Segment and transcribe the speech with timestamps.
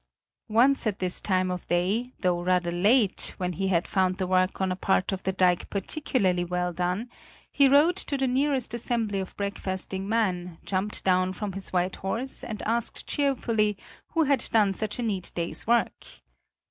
[0.49, 4.59] Once at this time of day, though rather late, when he had found the work
[4.59, 7.07] on a part of the dike particularly well done,
[7.51, 12.43] he rode to the nearest assembly of breakfasting men, jumped down from his white horse
[12.43, 13.77] and asked cheerfully
[14.13, 16.03] who had done such a neat day's work.